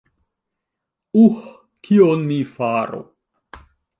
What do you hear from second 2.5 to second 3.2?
faru?